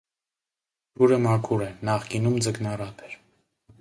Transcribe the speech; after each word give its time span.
Ջուրը 1.01 1.19
մաքուր 1.25 1.63
է, 1.65 1.69
նախկինում 1.91 2.39
ձկնառատ 2.47 3.05
էր։ 3.11 3.15